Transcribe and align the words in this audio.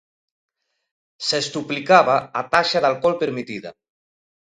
Sextuplicaba 1.27 2.15
a 2.39 2.43
taxa 2.53 2.81
de 2.83 2.87
alcol 2.91 3.13
permitida. 3.21 3.69